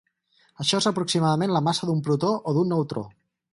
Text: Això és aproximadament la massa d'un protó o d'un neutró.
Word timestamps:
Això 0.63 0.79
és 0.83 0.87
aproximadament 0.91 1.53
la 1.57 1.63
massa 1.67 1.89
d'un 1.91 2.01
protó 2.09 2.35
o 2.53 2.57
d'un 2.59 2.75
neutró. 2.77 3.07